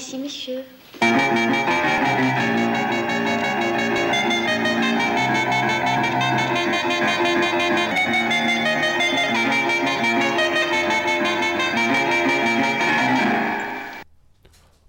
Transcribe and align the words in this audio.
ici, 0.00 0.16
monsieur. 0.18 0.64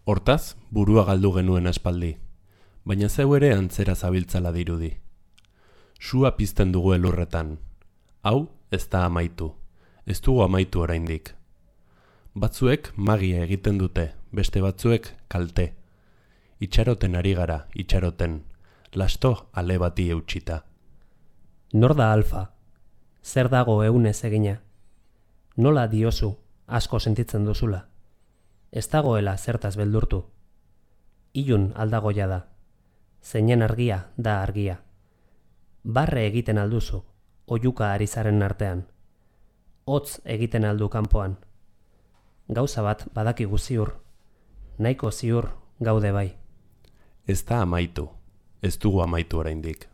Hortaz, 0.05 0.55
burua 0.71 1.03
galdu 1.05 1.31
genuen 1.35 1.67
aspaldi, 1.67 2.13
baina 2.85 3.09
zeu 3.09 3.35
ere 3.35 3.51
antzera 3.55 3.95
zabiltzala 3.95 4.51
dirudi. 4.55 4.93
Sua 5.99 6.31
pizten 6.37 6.71
dugu 6.71 6.95
elurretan. 6.95 7.57
Hau, 8.23 8.47
ez 8.71 8.87
da 8.87 9.05
amaitu. 9.05 9.51
Ez 10.07 10.21
dugu 10.21 10.43
amaitu 10.47 10.81
oraindik. 10.87 11.35
Batzuek 12.33 12.93
magia 12.95 13.43
egiten 13.43 13.77
dute, 13.77 14.11
beste 14.31 14.61
batzuek 14.61 15.11
kalte. 15.27 15.73
Itxaroten 16.59 17.15
ari 17.15 17.33
gara, 17.33 17.67
itxaroten. 17.73 18.43
Lasto 18.95 19.49
ale 19.53 19.77
bati 19.77 20.09
eutxita. 20.11 20.63
Nor 21.73 21.95
da 21.95 22.11
alfa? 22.13 22.51
Zer 23.23 23.49
dago 23.49 23.83
eunez 23.83 24.23
egina? 24.25 24.61
Nola 25.57 25.87
diozu, 25.87 26.35
asko 26.67 26.99
sentitzen 26.99 27.45
duzula? 27.45 27.85
Ez 28.71 28.87
dagoela 28.89 29.37
zertaz 29.37 29.75
beldurtu. 29.77 30.25
Ilun 31.33 31.71
aldagoia 31.75 32.27
da. 32.27 32.41
Zeinen 33.21 33.61
argia 33.61 34.07
da 34.17 34.41
argia. 34.41 34.81
Barre 35.83 36.25
egiten 36.27 36.57
alduzu, 36.57 37.03
oiuka 37.47 37.91
ari 37.93 38.07
zaren 38.07 38.41
artean. 38.43 38.85
Hotz 39.85 40.19
egiten 40.25 40.65
aldu 40.65 40.89
kanpoan. 40.89 41.37
Gauza 42.49 42.83
bat 42.83 43.07
badakigu 43.13 43.57
ziur. 43.57 43.95
Nahiko 44.81 45.11
ziur 45.11 45.45
gaude 45.79 46.09
bai. 46.11 46.31
Ez 47.27 47.43
da 47.45 47.61
amaitu. 47.61 48.07
Ez 48.63 48.77
dugu 48.81 49.01
amaitu 49.03 49.37
oraindik. 49.37 49.90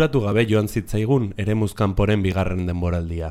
Konturatu 0.00 0.20
gabe 0.24 0.46
joan 0.48 0.68
zitzaigun 0.72 1.26
ere 1.36 1.52
muzkanporen 1.60 2.22
bigarren 2.24 2.62
denboraldia. 2.64 3.26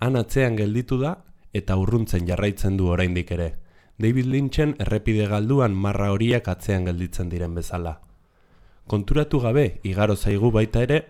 Han 0.00 0.14
atzean 0.16 0.54
gelditu 0.56 0.96
da 0.96 1.10
eta 1.52 1.74
urruntzen 1.76 2.24
jarraitzen 2.24 2.78
du 2.78 2.86
oraindik 2.88 3.32
ere. 3.36 3.48
David 3.98 4.30
Lynchen 4.32 4.72
errepide 4.80 5.26
galduan 5.28 5.74
marra 5.76 6.06
horiak 6.14 6.48
atzean 6.48 6.86
gelditzen 6.88 7.28
diren 7.28 7.52
bezala. 7.54 7.92
Konturatu 8.86 9.42
gabe, 9.44 9.66
igaro 9.84 10.16
zaigu 10.16 10.50
baita 10.50 10.86
ere, 10.86 11.02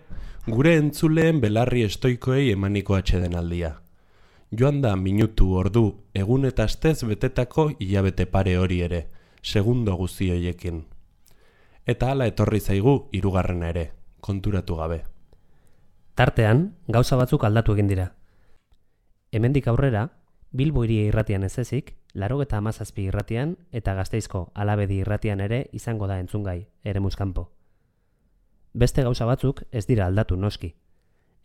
gure 0.45 0.75
entzuleen 0.81 1.39
belarri 1.39 1.85
estoikoei 1.87 2.51
emaniko 2.51 2.99
atxeden 2.99 3.39
aldia. 3.39 3.77
Joan 4.51 4.81
da 4.81 4.97
minutu 4.97 5.53
ordu 5.55 5.85
egun 6.13 6.51
eta 6.51 6.67
astez 6.67 7.05
betetako 7.05 7.69
hilabete 7.79 8.27
pare 8.27 8.57
hori 8.57 8.81
ere, 8.89 9.07
segundo 9.41 9.95
guzti 9.95 10.33
hoiekin. 10.35 10.83
Eta 11.87 12.11
hala 12.11 12.27
etorri 12.27 12.59
zaigu 12.59 12.99
hirugarrena 13.13 13.71
ere, 13.71 13.87
konturatu 14.21 14.77
gabe. 14.77 15.03
Tartean, 16.15 16.75
gauza 16.87 17.17
batzuk 17.17 17.43
aldatu 17.43 17.73
egin 17.73 17.87
dira. 17.87 18.11
Hemendik 19.31 19.67
aurrera, 19.67 20.09
Bilbo 20.51 20.83
iria 20.83 21.05
irratian 21.07 21.43
ez 21.47 21.57
ezik, 21.59 21.95
laro 22.13 22.41
amazazpi 22.51 23.03
irratian 23.03 23.57
eta 23.71 23.93
gazteizko 23.93 24.51
alabedi 24.53 24.99
irratian 24.99 25.39
ere 25.39 25.69
izango 25.71 26.07
da 26.07 26.19
entzungai, 26.19 26.67
ere 26.83 26.99
muskampo. 26.99 27.51
Beste 28.73 29.03
gauza 29.03 29.25
batzuk 29.25 29.63
ez 29.71 29.85
dira 29.87 30.05
aldatu 30.05 30.35
noski. 30.35 30.75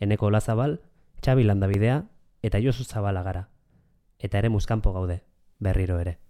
Eneko 0.00 0.31
lazabal, 0.31 0.81
Xabi 1.22 1.44
Landabidea 1.44 2.05
eta 2.43 2.58
Josu 2.58 2.84
Zabala 2.84 3.22
gara. 3.22 3.49
Eta 4.19 4.38
ere 4.38 4.49
muskampo 4.49 4.93
gaude, 4.93 5.22
berriro 5.58 5.99
ere. 6.00 6.25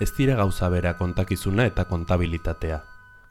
Ez 0.00 0.14
dira 0.16 0.34
gauza 0.34 0.70
bera 0.72 0.94
kontakizuna 0.96 1.66
eta 1.68 1.84
kontabilitatea. 1.84 2.78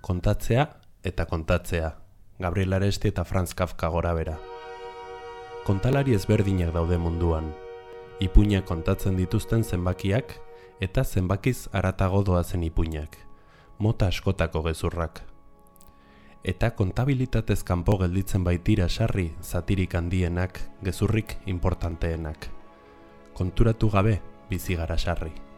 Kontatzea 0.05 0.67
eta 1.01 1.25
kontatzea. 1.25 1.95
Gabriel 2.37 2.75
Aresti 2.77 3.09
eta 3.09 3.23
Franz 3.25 3.55
Kafka 3.57 3.87
gora 3.89 4.11
bera. 4.13 4.35
Kontalari 5.65 6.13
ezberdinak 6.13 6.69
daude 6.75 6.99
munduan. 7.01 7.49
Ipuinak 8.21 8.69
kontatzen 8.69 9.17
dituzten 9.17 9.63
zenbakiak 9.63 10.37
eta 10.79 11.03
zenbakiz 11.03 11.65
aratago 11.73 12.21
doazen 12.21 12.63
ipuinak. 12.69 13.17
Mota 13.79 14.13
askotako 14.13 14.61
gezurrak. 14.69 15.23
Eta 16.43 16.75
kontabilitatez 16.77 17.63
kanpo 17.63 17.97
gelditzen 17.97 18.45
baitira 18.45 18.89
sarri 18.89 19.31
zatirik 19.41 19.95
handienak, 19.95 20.61
gezurrik 20.85 21.39
importanteenak. 21.47 22.51
Konturatu 23.33 23.89
gabe 23.89 24.19
bizi 24.49 24.75
gara 24.75 24.97
sarri 24.97 25.48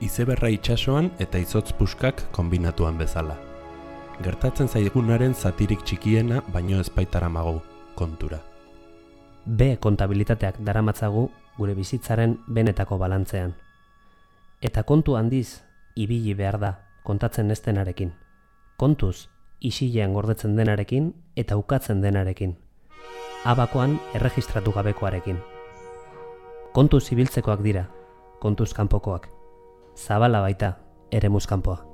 izeberra 0.00 0.48
itsasoan 0.50 1.10
eta 1.18 1.38
izotz 1.38 1.72
puskak 1.72 2.22
kombinatuan 2.32 2.98
bezala. 2.98 3.36
Gertatzen 4.22 4.68
zaigunaren 4.68 5.34
zatirik 5.34 5.82
txikiena 5.84 6.42
baino 6.52 6.80
ezpaitara 6.80 7.28
magu 7.28 7.60
kontura. 7.94 8.40
B 9.46 9.76
kontabilitateak 9.80 10.58
daramatzagu 10.64 11.28
gure 11.58 11.74
bizitzaren 11.74 12.38
benetako 12.48 12.98
balantzean. 12.98 13.54
Eta 14.60 14.82
kontu 14.82 15.16
handiz, 15.16 15.62
ibili 15.94 16.34
behar 16.34 16.58
da 16.60 16.72
kontatzen 17.04 17.50
ez 17.50 17.60
denarekin. 17.62 18.12
Kontuz, 18.76 19.28
isilean 19.60 20.12
gordetzen 20.12 20.56
denarekin 20.56 21.12
eta 21.36 21.56
ukatzen 21.56 22.02
denarekin. 22.02 22.56
Abakoan 23.44 24.00
erregistratu 24.14 24.72
gabekoarekin. 24.72 25.38
Kontuz 26.72 27.06
ibiltzekoak 27.12 27.62
dira, 27.62 27.86
kontuz 28.40 28.72
kanpokoak 28.74 29.35
zabala 29.96 30.40
baita 30.44 30.74
ere 31.10 31.28
muskanpoa. 31.28 31.85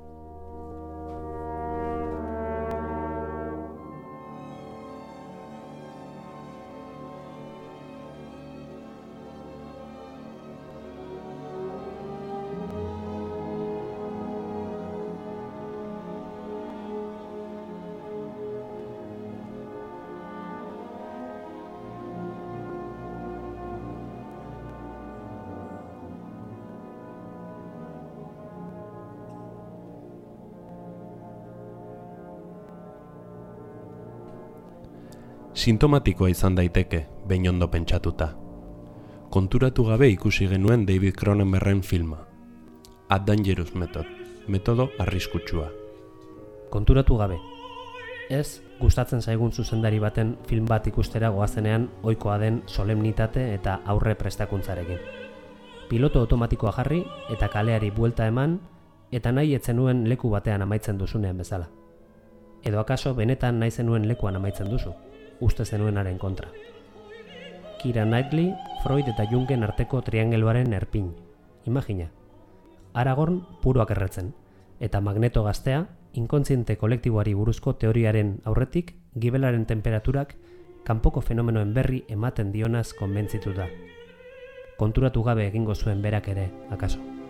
Sintomatikoa 35.62 36.26
izan 36.32 36.56
daiteke, 36.58 37.04
behin 37.30 37.44
ondo 37.46 37.68
pentsatuta. 37.70 38.26
Konturatu 39.30 39.84
gabe 39.86 40.08
ikusi 40.10 40.48
genuen 40.50 40.82
David 40.88 41.14
Cronenbergen 41.14 41.84
filma. 41.86 42.16
A 43.08 43.18
Dangerous 43.22 43.76
Method, 43.78 44.08
metodo 44.48 44.88
arriskutsua. 44.98 45.68
Konturatu 46.70 47.16
gabe. 47.20 47.36
Ez, 48.28 48.58
gustatzen 48.80 49.22
zaigun 49.22 49.52
zuzendari 49.52 50.00
baten 50.02 50.34
film 50.48 50.66
bat 50.66 50.88
ikustera 50.90 51.30
goazenean 51.30 51.86
ohikoa 52.02 52.40
den 52.42 52.62
solemnitate 52.66 53.46
eta 53.54 53.78
aurre 53.86 54.16
prestakuntzarekin. 54.18 54.98
Piloto 55.88 56.26
automatikoa 56.26 56.74
jarri 56.80 57.04
eta 57.30 57.52
kaleari 57.54 57.92
buelta 57.94 58.26
eman 58.26 58.58
eta 59.12 59.30
nahi 59.30 59.54
etzenuen 59.54 60.08
leku 60.08 60.34
batean 60.34 60.66
amaitzen 60.66 60.98
duzunean 60.98 61.38
bezala. 61.38 61.70
Edo 62.64 62.82
akaso 62.82 63.14
benetan 63.14 63.62
nahi 63.62 63.70
zenuen 63.70 64.10
lekuan 64.10 64.42
amaitzen 64.42 64.66
duzu 64.70 64.98
uste 65.42 65.64
zenuenaren 65.64 66.18
kontra. 66.18 66.48
Kira 67.82 68.04
Knightley, 68.06 68.54
Freud 68.82 69.08
eta 69.10 69.26
Jungen 69.30 69.64
arteko 69.66 70.00
triangeluaren 70.02 70.72
erpin. 70.72 71.12
Imagina. 71.66 72.10
Aragorn 72.94 73.42
puruak 73.62 73.90
erretzen, 73.90 74.34
eta 74.80 75.00
magneto 75.00 75.42
gaztea, 75.42 75.86
inkontziente 76.12 76.76
kolektiboari 76.76 77.34
buruzko 77.34 77.74
teoriaren 77.74 78.36
aurretik, 78.44 78.94
gibelaren 79.14 79.66
temperaturak 79.66 80.36
kanpoko 80.84 81.20
fenomenoen 81.20 81.74
berri 81.74 82.04
ematen 82.08 82.52
dionaz 82.52 82.92
konbentzitu 82.98 83.54
da. 83.56 83.68
Konturatu 84.78 85.22
gabe 85.22 85.46
egingo 85.46 85.74
zuen 85.74 86.02
berak 86.02 86.28
ere, 86.28 86.50
akaso. 86.70 87.21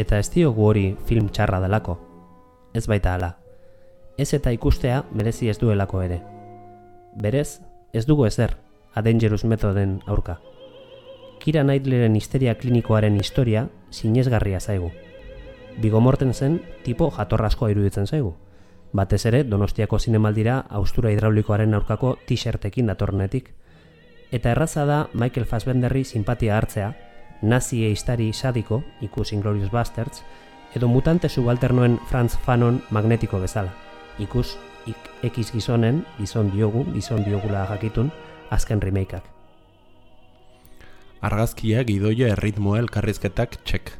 Eta 0.00 0.18
ez 0.18 0.30
diogu 0.32 0.64
hori 0.64 0.96
film 1.06 1.28
txarra 1.28 1.60
delako. 1.60 1.98
Ez 2.72 2.86
baita 2.88 3.14
hala. 3.14 3.34
Ez 4.16 4.32
eta 4.34 4.52
ikustea 4.52 5.02
merezi 5.12 5.48
ez 5.48 5.58
duelako 5.58 6.02
ere. 6.02 6.20
Berez, 7.20 7.60
ez 7.92 8.06
dugu 8.06 8.26
ezer, 8.26 8.56
A 8.94 9.02
Dangerous 9.02 9.44
Methoden 9.44 10.00
aurka. 10.06 10.40
Kira 11.40 11.62
Knightlyren 11.62 12.16
histeria 12.16 12.56
klinikoaren 12.58 13.16
historia 13.16 13.68
sinesgarria 13.90 14.60
zaigu. 14.60 14.90
Bigo 15.80 16.00
morten 16.00 16.34
zen 16.34 16.60
tipo 16.84 17.10
jatorraskoa 17.10 17.70
iruditzen 17.70 18.06
zaigu. 18.06 18.34
Batez 18.92 19.24
ere, 19.26 19.44
Donostiako 19.44 19.98
zinemaldira 19.98 20.58
austura 20.68 21.12
hidraulikoaren 21.12 21.74
aurkako 21.74 22.16
t-shirtekin 22.26 22.90
datornetik. 22.90 23.52
Eta 24.30 24.50
erraza 24.50 24.84
da 24.86 25.08
Michael 25.12 25.46
Fassbenderri 25.46 26.04
simpatia 26.04 26.56
hartzea, 26.56 26.90
nazi 27.42 27.84
eistari 27.84 28.32
sadiko, 28.32 28.82
ikus 29.00 29.32
Inglorious 29.32 29.70
Bastards, 29.70 30.22
edo 30.74 30.88
mutante 30.88 31.28
subalternoen 31.28 31.98
Franz 32.08 32.36
Fanon 32.38 32.82
magnetiko 32.90 33.40
bezala, 33.40 33.72
ikus 34.18 34.56
ekiz 35.22 35.50
gizonen, 35.52 36.04
gizon 36.18 36.50
diogu, 36.54 36.84
gizon 36.94 37.24
diogula 37.24 37.66
jakitun, 37.68 38.10
azken 38.50 38.80
remakeak. 38.80 39.24
Argazkia 41.20 41.82
gidoia 41.84 42.30
erritmoa 42.32 42.78
elkarrizketak 42.80 43.58
txek. 43.64 43.92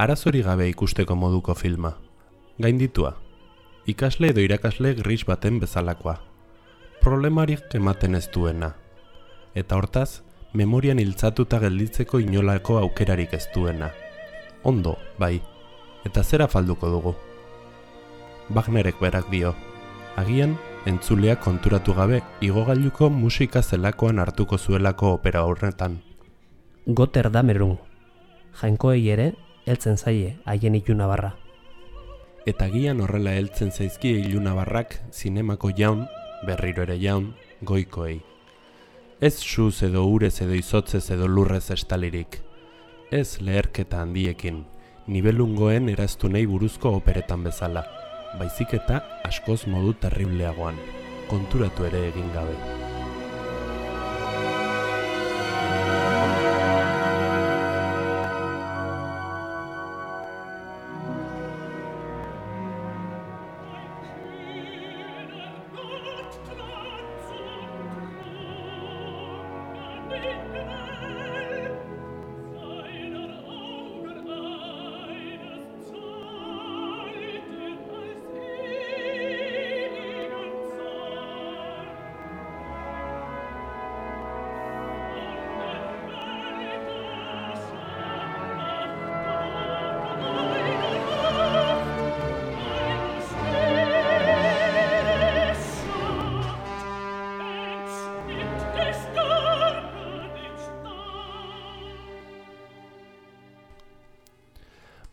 Arazori 0.00 0.40
gabe 0.42 0.68
ikusteko 0.70 1.14
moduko 1.14 1.54
filma. 1.54 1.92
Gainditua. 2.62 3.18
Ikasle 3.86 4.30
edo 4.32 4.40
irakasle 4.40 4.94
gris 5.02 5.26
baten 5.28 5.60
bezalakoa. 5.60 6.16
Problemarik 7.02 7.74
ematen 7.76 8.14
ez 8.14 8.28
duena. 8.32 8.72
Eta 9.54 9.76
hortaz, 9.76 10.22
memorian 10.52 10.98
hiltzatuta 10.98 11.58
gelditzeko 11.58 12.20
inolako 12.20 12.78
aukerarik 12.78 13.32
ez 13.32 13.48
duena. 13.54 13.90
Ondo, 14.62 14.96
bai. 15.18 15.40
Eta 16.04 16.22
zera 16.22 16.48
falduko 16.48 16.88
dugu. 16.90 17.14
Wagnerek 18.50 18.98
berak 19.00 19.30
dio. 19.30 19.54
Agian, 20.16 20.58
entzuleak 20.86 21.40
konturatu 21.40 21.94
gabe 21.94 22.22
igogailuko 22.40 23.08
musika 23.10 23.62
zelakoan 23.62 24.18
hartuko 24.18 24.58
zuelako 24.58 25.14
opera 25.14 25.44
horretan. 25.44 26.02
Goter 26.86 27.30
da 27.30 27.42
merun. 27.42 27.78
Jainkoei 28.60 29.08
ere, 29.08 29.32
heltzen 29.66 29.96
zaie 29.96 30.36
haien 30.44 30.74
iluna 30.74 31.06
barra. 31.06 31.36
Eta 32.46 32.66
gian 32.68 33.00
horrela 33.00 33.32
heltzen 33.38 33.70
zaizkie 33.70 34.18
iluna 34.18 34.54
barrak 34.58 34.98
zinemako 35.12 35.70
jaun, 35.78 36.04
berriro 36.46 36.82
ere 36.82 36.98
jaun, 36.98 37.32
goikoei. 37.62 38.20
Ez 39.22 39.36
suz 39.38 39.84
edo 39.86 40.00
urez 40.10 40.40
edo 40.42 40.56
izotzez 40.58 41.04
edo 41.14 41.28
lurrez 41.30 41.68
estalirik. 41.70 42.40
Ez 43.14 43.38
leherketa 43.38 44.00
handiekin, 44.02 44.64
nibelungoen 45.06 45.92
eraztu 45.94 46.26
nahi 46.26 46.48
buruzko 46.50 46.96
operetan 46.98 47.46
bezala 47.46 47.86
baizik 48.40 48.74
eta 48.80 48.98
askoz 49.28 49.60
modu 49.70 49.94
terribleagoan, 50.02 50.80
konturatu 51.30 51.86
ere 51.92 52.08
egin 52.08 52.34
gabe. 52.34 52.91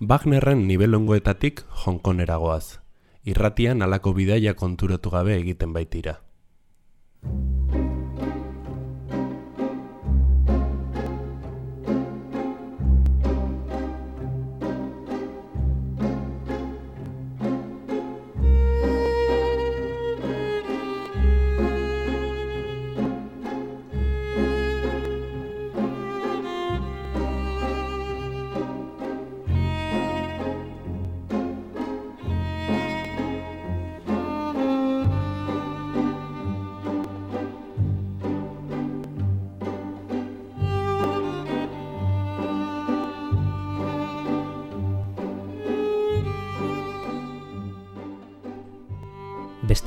Wagnerren 0.09 0.63
nibelongoetatik 0.65 1.59
Hongkoneragoaz. 1.85 2.79
Irratian 3.29 3.83
alako 3.85 4.15
bidaia 4.17 4.55
konturatu 4.57 5.11
gabe 5.13 5.35
egiten 5.37 5.75
baitira. 5.75 6.15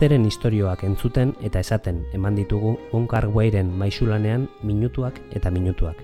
Besteren 0.02 0.24
istorioak 0.26 0.80
entzuten 0.82 1.30
eta 1.46 1.60
esaten 1.62 2.00
eman 2.10 2.34
ditugu 2.34 2.72
Onkar 2.90 3.28
Weiren 3.30 3.68
maixulanean 3.78 4.48
minutuak 4.66 5.20
eta 5.30 5.52
minutuak. 5.54 5.94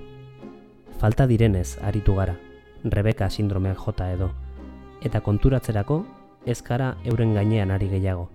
Falta 1.00 1.26
direnez 1.26 1.80
aritu 1.82 2.14
gara, 2.14 2.36
Rebeka 2.84 3.26
sindromeak 3.28 3.82
jota 3.82 4.06
edo, 4.12 4.30
eta 5.02 5.18
konturatzerako 5.18 5.98
ezkara 6.46 6.92
euren 7.10 7.34
gainean 7.34 7.74
ari 7.74 7.90
gehiago. 7.90 8.30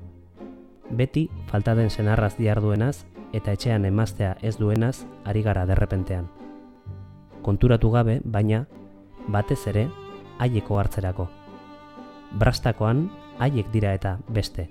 Beti 0.91 1.29
falta 1.47 1.79
den 1.79 1.89
senarraz 1.89 2.35
diarduenaz 2.35 3.05
eta 3.31 3.55
etxean 3.55 3.85
emaztea 3.85 4.35
ez 4.41 4.57
duenaz 4.57 5.05
ari 5.23 5.47
gara 5.47 5.63
derrepentean. 5.65 6.27
Konturatu 7.41 7.89
gabe, 7.89 8.19
baina, 8.25 8.65
batez 9.27 9.63
ere, 9.71 9.87
haieko 10.39 10.83
hartzerako. 10.83 11.29
Brastakoan, 12.35 13.07
haiek 13.39 13.71
dira 13.71 13.93
eta 13.95 14.17
beste, 14.27 14.67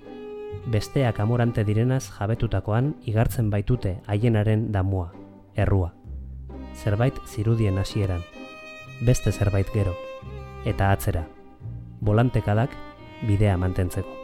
besteak 0.67 1.19
amorante 1.19 1.63
direnaz 1.67 2.07
jabetutakoan 2.17 2.93
igartzen 3.05 3.49
baitute 3.49 3.97
haienaren 4.07 4.71
damua, 4.71 5.11
errua. 5.55 5.93
Zerbait 6.73 7.19
zirudien 7.27 7.77
hasieran, 7.77 8.23
beste 9.05 9.31
zerbait 9.31 9.69
gero, 9.73 9.93
eta 10.65 10.91
atzera, 10.91 11.27
bolantekadak 12.01 12.75
bidea 13.27 13.57
mantentzeko. 13.57 14.22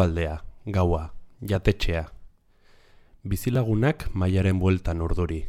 Barrualdea, 0.00 0.44
gaua, 0.66 1.12
jatetxea. 1.44 2.06
Bizilagunak 3.22 4.08
mailaren 4.14 4.58
bueltan 4.58 5.02
urduri. 5.04 5.48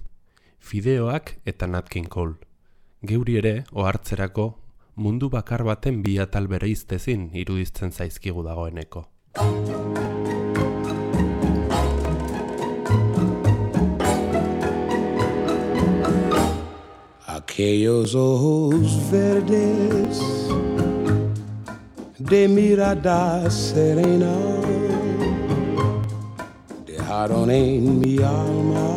Fideoak 0.60 1.38
eta 1.46 1.68
Natkin 1.68 2.10
Cole. 2.10 2.36
Geuri 3.08 3.38
ere, 3.40 3.54
ohartzerako, 3.72 4.58
mundu 4.96 5.30
bakar 5.30 5.64
baten 5.64 6.02
bi 6.04 6.18
atal 6.20 6.50
bere 6.52 6.68
iztezin 6.68 7.30
iruditzen 7.34 7.92
zaizkigu 7.92 8.44
dagoeneko. 8.44 9.08
Aquellos 17.28 18.16
ojos 18.16 19.12
verdes 19.12 20.20
de 22.32 22.48
mirada 22.48 23.50
serena 23.52 24.34
dejaron 26.88 27.52
en 27.52 28.00
mi 28.00 28.24
alma 28.24 28.88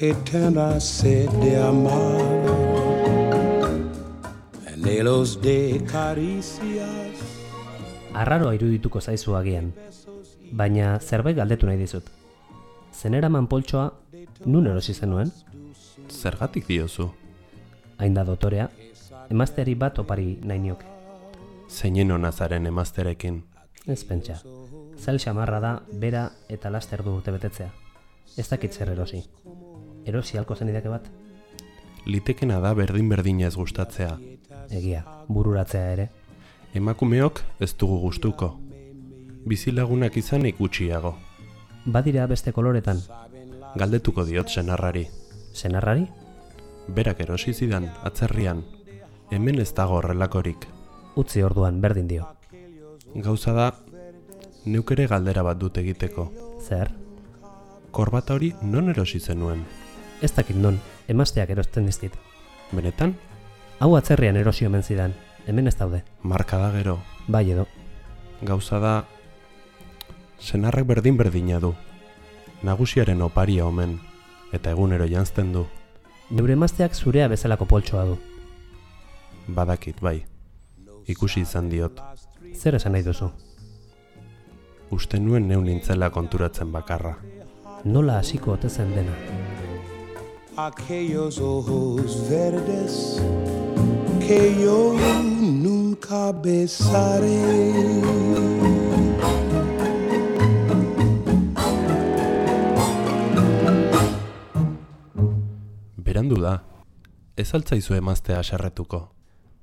eterna 0.00 0.80
sed 0.80 1.28
de 1.44 1.62
amar 1.62 2.22
anhelos 4.72 5.42
de 5.42 5.84
caricias 5.92 7.20
Arraroa 8.14 8.54
irudituko 8.54 9.00
zaizu 9.00 9.36
agian, 9.36 9.72
baina 10.52 11.00
zerbait 11.00 11.36
galdetu 11.36 11.66
nahi 11.66 11.78
dizut. 11.80 12.04
Zeneraman 12.92 13.46
poltsoa 13.48 13.86
nun 14.44 14.66
erosi 14.68 14.92
zenuen? 14.92 15.32
Zergatik 16.10 16.68
diozu? 16.68 17.08
Hain 17.96 18.12
da 18.12 18.24
dotorea, 18.28 18.68
emazteari 19.30 19.74
bat 19.74 19.98
opari 19.98 20.38
nahi 20.44 20.58
nioke. 20.58 20.86
Zeinen 21.68 22.10
onazaren 22.12 22.66
emazterekin. 22.66 23.42
Ez 23.86 24.04
pentsa. 24.04 24.36
Zail 24.98 25.18
xamarra 25.18 25.60
da, 25.60 25.72
bera 25.92 26.30
eta 26.48 26.70
laster 26.70 27.02
du 27.02 27.16
urte 27.16 27.32
betetzea. 27.32 27.70
Ez 28.38 28.48
dakit 28.48 28.72
zer 28.72 28.90
erosi. 28.92 29.22
Erosi 30.06 30.38
halko 30.38 30.54
zen 30.56 30.68
idake 30.68 30.88
bat? 30.88 31.08
Litekena 32.06 32.60
da 32.60 32.74
berdin-berdina 32.74 33.46
ez 33.46 33.54
gustatzea. 33.56 34.18
Egia, 34.70 35.04
bururatzea 35.28 35.92
ere. 35.92 36.08
Emakumeok 36.74 37.42
ez 37.60 37.74
dugu 37.78 37.98
gustuko. 38.00 38.58
Bizilagunak 39.46 40.16
izan 40.16 40.46
ikutxiago. 40.46 41.16
Badira 41.84 42.26
beste 42.26 42.52
koloretan, 42.52 43.00
Galdetuko 43.76 44.24
diot 44.24 44.48
senarrari. 44.48 45.06
senarrari? 45.52 46.06
Berak 46.88 47.20
erosi 47.20 47.52
zidan, 47.54 47.90
atzerrian. 48.02 48.62
Hemen 49.32 49.58
ez 49.62 49.70
dago 49.74 49.96
horrelakorik. 50.00 50.66
Utzi 51.16 51.42
orduan 51.44 51.80
berdin 51.80 52.08
dio. 52.08 52.26
Gauza 53.24 53.52
da, 53.56 53.66
neuk 54.64 54.92
ere 54.94 55.06
galdera 55.10 55.42
bat 55.46 55.58
dut 55.60 55.78
egiteko. 55.80 56.26
Zer? 56.66 56.90
Korbata 57.92 58.34
hori 58.36 58.52
non 58.62 58.88
erosi 58.92 59.20
zenuen? 59.20 59.64
Ez 60.22 60.32
dakit 60.36 60.56
non, 60.56 60.78
emazteak 61.08 61.50
erosten 61.50 61.86
dizkit. 61.88 62.14
Benetan, 62.72 63.16
Hau 63.82 63.96
atzerrian 63.98 64.36
erosio 64.38 64.68
omen 64.68 64.82
zidan, 64.86 65.14
hemen 65.46 65.66
ez 65.66 65.74
daude. 65.76 66.04
marka 66.22 66.58
da 66.58 66.70
gero. 66.70 66.98
Bai 67.26 67.50
edo, 67.50 67.66
Gauza 68.42 68.78
da, 68.78 69.04
senarrak 70.38 70.86
berdin-berdina 70.86 71.58
du. 71.60 71.74
Nagusiaren 72.62 73.22
oparia 73.22 73.66
omen, 73.66 73.98
eta 74.52 74.70
egunero 74.70 75.06
janzten 75.06 75.52
du. 75.52 75.66
neure 76.30 76.52
emazteak 76.52 76.94
zurea 76.94 77.26
bezalako 77.28 77.66
poltsoa 77.66 78.04
du. 78.04 78.18
Badakit, 79.48 80.00
bai. 80.00 80.24
Ikusi 81.06 81.42
izan 81.42 81.70
diot. 81.70 82.00
Zer 82.54 82.76
esan 82.78 82.92
nahi 82.92 83.02
duzu? 83.06 83.30
Uste 84.90 85.18
nuen 85.18 85.48
neun 85.48 85.64
nintzela 85.64 86.10
konturatzen 86.10 86.72
bakarra. 86.72 87.16
Nola 87.84 88.18
hasiko 88.18 88.52
ote 88.52 88.68
zen 88.68 88.94
dena? 88.94 89.16
aquellos 90.56 91.38
ojos 91.38 92.28
verdes 92.28 93.22
que 94.20 94.62
yo 94.62 94.94
nunca 95.42 96.32
besaré. 96.32 97.72
Berandu 105.96 106.36
da, 106.40 106.62
ez 107.36 107.54
altzaizu 107.54 107.94
emaztea 107.94 108.40
aserretuko. 108.40 109.21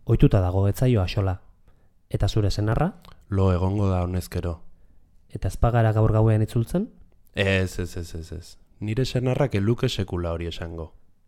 Oituta 0.09 0.39
dago 0.41 0.63
etzaio 0.67 1.03
axola. 1.03 1.35
Eta 2.09 2.27
zure 2.27 2.49
senarra? 2.49 2.95
Lo 3.29 3.51
egongo 3.53 3.91
da 3.91 3.99
honezkero. 4.01 4.55
Eta 5.29 5.51
ezpagara 5.53 5.91
gaur 5.93 6.09
gauean 6.15 6.41
itzultzen? 6.41 6.87
Ez, 7.35 7.77
ez, 7.77 7.95
ez, 7.95 8.15
ez, 8.15 8.31
ez. 8.31 8.57
Nire 8.79 9.05
senarrak 9.05 9.53
eluke 9.59 9.85
sekula 9.89 10.31
hori 10.33 10.49
esango. 10.49 10.87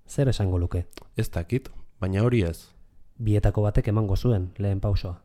Zer 0.09 0.33
esango 0.33 0.57
luke? 0.57 0.87
Ez 1.15 1.29
dakit, 1.29 1.69
baina 1.99 2.25
hori 2.25 2.41
ez. 2.41 2.71
Bietako 3.21 3.67
batek 3.67 3.93
emango 3.93 4.17
zuen 4.17 4.49
lehen 4.57 4.81
pausoa. 4.81 5.21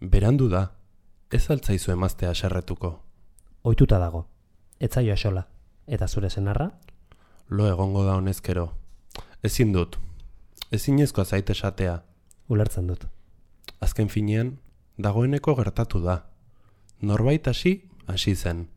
Berandu 0.00 0.48
da, 0.48 0.64
ez 1.30 1.44
altzaizu 1.50 1.92
emaztea 1.92 2.32
aserretuko. 2.32 3.02
Oituta 3.62 4.00
dago. 4.00 4.24
Etzaio 4.80 5.12
axola. 5.12 5.44
Eta 5.86 6.08
zure 6.08 6.30
senarra? 6.30 6.70
Lo 7.48 7.68
egongo 7.68 8.08
da 8.08 8.16
honezkero. 8.16 8.70
Ezin 9.42 9.76
dut. 9.76 10.07
Ezinezkoa 10.72 11.24
zait 11.24 11.50
esatea. 11.50 12.02
Ulertzen 12.48 12.86
dut. 12.88 13.06
Azken 13.80 14.08
finean, 14.08 14.58
dagoeneko 14.98 15.54
gertatu 15.56 16.00
da. 16.04 16.18
Norbait 17.00 17.46
hasi, 17.46 17.72
hasi 18.06 18.34
zen. 18.34 18.68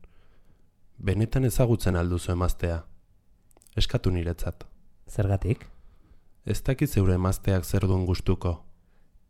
Benetan 0.98 1.44
ezagutzen 1.44 1.96
alduzu 1.96 2.32
emaztea. 2.32 2.82
Eskatu 3.76 4.10
niretzat. 4.10 4.64
Zergatik? 5.08 5.66
Ez 6.46 6.62
dakit 6.62 6.90
zeure 6.90 7.14
emazteak 7.14 7.64
zer 7.64 7.86
duen 7.86 8.06
gustuko. 8.06 8.62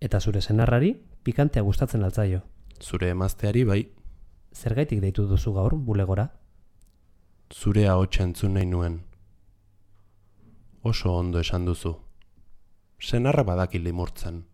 Eta 0.01 0.21
zure 0.21 0.41
senarrari 0.41 0.95
pikantea 1.25 1.63
gustatzen 1.63 2.05
altzaio. 2.05 2.41
Zure 2.81 3.11
emazteari 3.11 3.65
bai, 3.65 3.83
Zergaitik 4.53 5.01
deitu 5.01 5.25
duzu 5.27 5.53
gaur 5.57 5.75
bulegora? 5.77 6.29
zure 7.53 7.87
ahotsa 7.89 8.23
entzun 8.25 8.55
nahi 8.55 8.67
nuen. 8.67 9.01
Oso 10.83 11.13
ondo 11.17 11.41
esan 11.41 11.65
duzu. 11.65 11.95
Senarra 13.03 13.43
badaki 13.43 13.81
limurtzen. 13.83 14.45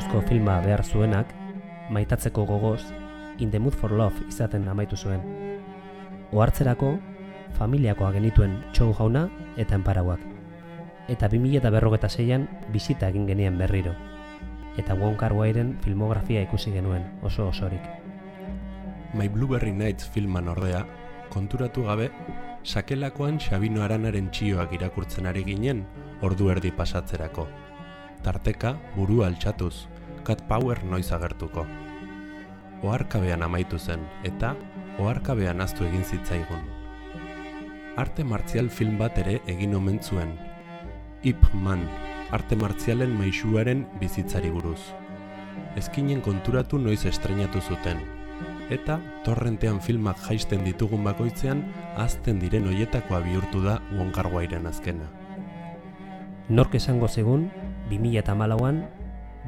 buruzko 0.10 0.28
filma 0.28 0.60
behar 0.62 0.84
zuenak, 0.84 1.28
maitatzeko 1.92 2.46
gogoz, 2.46 2.82
In 3.38 3.52
the 3.52 3.60
Mood 3.60 3.74
for 3.74 3.92
Love 3.92 4.26
izaten 4.28 4.68
amaitu 4.68 4.98
zuen. 4.98 5.22
Ohartzerako, 6.32 6.98
familiakoa 7.54 8.12
genituen 8.12 8.56
txou 8.74 8.94
jauna 8.94 9.30
eta 9.58 9.76
enparauak. 9.76 10.20
Eta 11.08 11.30
2006an 11.30 12.48
bisita 12.74 13.10
egin 13.10 13.28
genien 13.28 13.58
berriro. 13.58 13.94
Eta 14.78 14.96
Wong 14.96 15.16
Kar 15.16 15.34
Wairen 15.34 15.78
filmografia 15.84 16.42
ikusi 16.42 16.72
genuen, 16.72 17.06
oso 17.22 17.48
osorik. 17.48 17.86
My 19.14 19.30
Blueberry 19.30 19.72
Nights 19.72 20.10
filman 20.10 20.48
ordea, 20.48 20.86
konturatu 21.30 21.84
gabe, 21.84 22.10
sakelakoan 22.64 23.38
Xabino 23.40 23.84
Aranaren 23.84 24.32
txioak 24.32 24.74
irakurtzen 24.74 25.28
ari 25.28 25.44
ginen 25.44 25.86
ordu 26.22 26.50
erdi 26.50 26.72
pasatzerako. 26.72 27.48
Tarteka, 28.24 28.76
burua 28.98 29.28
altxatuz, 29.28 29.88
Cat 30.30 30.44
Power 30.46 30.84
noiz 30.86 31.08
agertuko. 31.10 31.64
Oharkabean 32.86 33.42
amaitu 33.42 33.80
zen, 33.82 34.04
eta 34.22 34.52
oharkabean 35.02 35.58
aztu 35.66 35.88
egin 35.88 36.04
zitzaigun. 36.06 36.68
Arte 37.98 38.22
martzial 38.24 38.70
film 38.70 39.00
bat 39.00 39.18
ere 39.18 39.40
egin 39.50 39.74
omen 39.74 39.98
zuen. 40.04 40.36
Ip 41.26 41.42
Man, 41.66 41.82
arte 42.30 42.60
martzialen 42.62 43.16
maixuaren 43.18 43.88
bizitzari 44.04 44.54
buruz. 44.54 44.78
Ezkinen 45.82 46.22
konturatu 46.22 46.78
noiz 46.78 47.08
estrenatu 47.10 47.66
zuten, 47.66 48.06
eta 48.70 49.00
torrentean 49.26 49.82
filmak 49.82 50.22
jaisten 50.28 50.62
ditugun 50.62 51.10
bakoitzean 51.10 51.66
azten 51.98 52.38
diren 52.38 52.70
hoietakoa 52.70 53.24
bihurtu 53.26 53.66
da 53.66 53.80
Wong 53.98 54.14
Kar 54.14 54.30
Wairen 54.30 54.70
azkena. 54.70 55.10
Nork 56.50 56.78
esango 56.78 57.10
zigun, 57.10 57.50
2008an, 57.90 58.86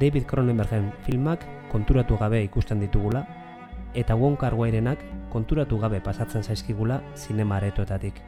David 0.00 0.26
Cronenbergen 0.26 0.92
filmak 1.04 1.44
konturatu 1.70 2.16
gabe 2.18 2.42
ikusten 2.44 2.80
ditugula, 2.80 3.26
eta 3.94 4.16
Wong 4.16 4.36
Kar 4.36 4.54
Wairenak 4.54 4.98
konturatu 5.32 5.78
gabe 5.78 6.00
pasatzen 6.00 6.42
zaizkigula 6.42 7.00
zinema 7.16 7.56
aretoetatik. 7.56 8.20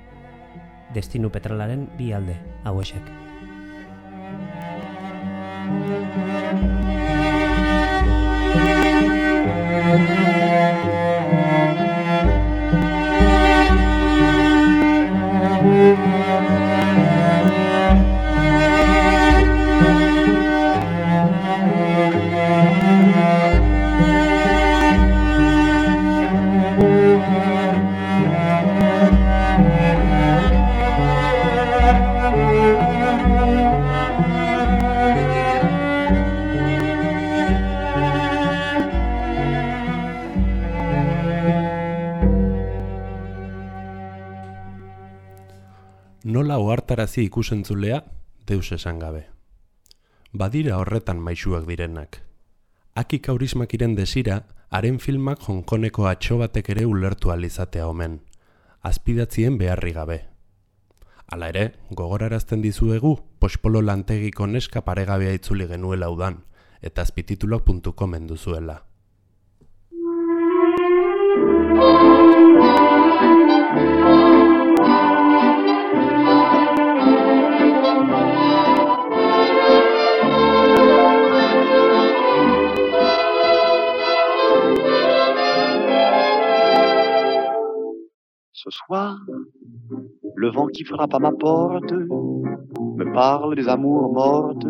Destinu 0.95 1.31
petralaren 1.31 1.89
bi 1.99 2.13
alde, 2.13 2.39
hauesek. 2.65 3.03
Nola 9.85 11.84
ohartarazi 46.75 47.23
ikusentzulea 47.29 48.03
deus 48.47 48.73
esan 48.73 48.99
gabe. 48.99 49.27
Badira 50.33 50.79
horretan 50.83 51.21
maisuak 51.23 51.69
direnak. 51.69 52.19
Aki 52.95 53.21
kaurismakiren 53.23 53.95
desira, 53.95 54.41
haren 54.71 54.99
filmak 54.99 55.47
Hongkoneko 55.47 56.09
atxo 56.11 56.39
batek 56.43 56.73
ere 56.75 56.87
ulertu 56.91 57.31
alizatea 57.31 57.87
omen. 57.87 58.21
Azpidatzien 58.83 59.59
beharri 59.59 59.93
gabe. 59.95 60.19
Hala 61.31 61.53
ere, 61.55 61.65
gogorarazten 61.91 62.63
dizuegu, 62.63 63.15
pospolo 63.39 63.83
lantegiko 63.83 64.47
neska 64.51 64.83
paregabea 64.83 65.33
itzuli 65.39 65.71
genuela 65.71 66.11
udan, 66.11 66.43
eta 66.83 67.07
azpititulok.com 67.07 68.19
duzuela. 68.27 68.83
Ce 88.65 88.71
soir, 88.71 89.19
le 90.37 90.51
vent 90.51 90.69
qui 90.69 90.85
frappe 90.85 91.13
à 91.13 91.19
ma 91.19 91.33
porte 91.33 91.93
me 91.93 93.13
parle 93.13 93.57
des 93.57 93.69
amours 93.69 94.11
mortes 94.11 94.65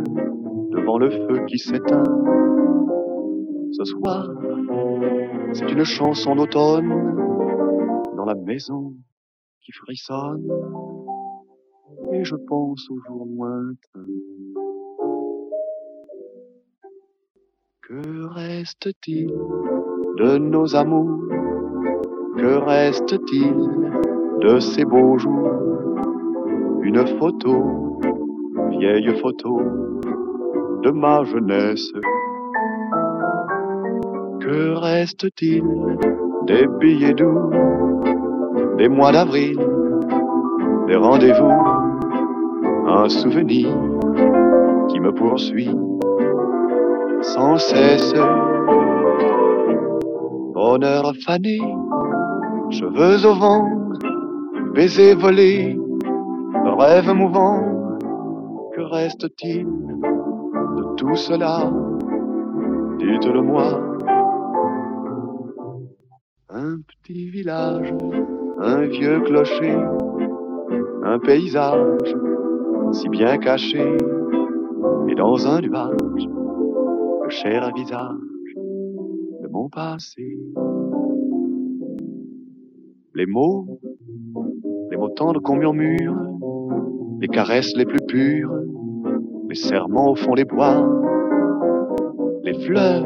devant 0.73 0.99
le 0.99 1.11
feu 1.11 1.45
qui 1.47 1.61
s'éteint. 1.61 2.03
Ce 3.71 3.85
soir, 3.85 4.29
c'est 5.53 5.71
une 5.71 5.85
chanson 5.85 6.35
d'automne 6.35 6.89
dans 8.17 8.25
la 8.25 8.35
maison 8.35 8.95
qui 9.61 9.71
frissonne 9.71 10.49
et 12.11 12.25
je 12.25 12.35
pense 12.35 12.91
aux 12.91 12.99
jours 13.07 13.27
lointains. 13.27 14.13
Que 17.83 18.25
reste-t-il 18.25 19.29
de 19.29 20.39
nos 20.39 20.75
amours? 20.75 21.44
Que 22.37 22.59
reste-t-il 22.59 23.55
de 24.41 24.59
ces 24.59 24.85
beaux 24.85 25.17
jours? 25.19 25.51
Une 26.83 27.07
photo, 27.19 27.99
vieille 28.71 29.15
photo 29.21 29.61
de 30.83 30.91
ma 30.91 31.23
jeunesse. 31.25 31.93
Que 34.41 34.75
reste-t-il 34.75 35.65
des 36.47 36.67
billets 36.81 37.15
doux, 37.15 37.51
des 38.79 38.89
mois 38.89 39.13
d'avril, 39.13 39.57
des 40.89 40.97
rendez-vous, 40.97 41.53
un 42.87 43.09
souvenir 43.09 43.69
qui 44.89 45.01
me 45.01 45.13
poursuit 45.13 45.75
sans 47.23 47.57
cesse? 47.59 48.15
Bonheur 50.53 51.13
fané, 51.25 51.59
cheveux 52.75 53.25
au 53.25 53.35
vent, 53.35 53.69
baisers 54.75 55.17
volés, 55.17 55.79
rêve 56.79 57.11
mouvant, 57.15 57.61
que 58.75 58.81
reste-t-il 58.81 59.65
de 59.65 60.95
tout 60.97 61.15
cela? 61.15 61.71
Dites-le-moi. 62.99 63.69
Un 66.51 66.79
petit 66.89 67.31
village, 67.31 67.95
un 68.59 68.81
vieux 68.83 69.21
clocher, 69.21 69.79
un 71.05 71.19
paysage 71.21 72.15
si 72.93 73.09
bien 73.09 73.39
caché, 73.39 73.97
et 75.09 75.15
dans 75.15 75.47
un 75.47 75.61
nuage, 75.61 76.27
le 77.25 77.29
cher 77.29 77.71
visage 77.75 78.19
de 79.43 79.49
mon 79.49 79.69
passé. 79.69 80.34
Les 83.17 83.27
mots, 83.27 83.79
les 84.91 84.97
mots 84.97 85.09
tendres 85.11 85.41
qu'on 85.41 85.55
murmure, 85.55 86.17
les 87.21 87.29
caresses 87.29 87.73
les 87.77 87.85
plus 87.85 88.01
pures, 88.09 88.53
les 89.49 89.55
serments 89.55 90.11
au 90.11 90.17
fond 90.17 90.35
des 90.35 90.45
bois, 90.45 90.85
les 92.43 92.55
fleurs 92.55 93.05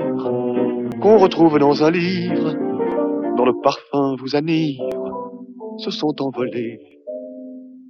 qu'on 1.02 1.18
retrouve 1.18 1.58
dans 1.58 1.84
un 1.84 1.90
livre, 1.90 2.54
dont 3.36 3.44
le 3.44 3.60
parfum 3.62 4.16
vous 4.18 4.34
enivre, 4.34 4.88
se 5.76 5.90
sont 5.90 6.14
envolés. 6.22 6.80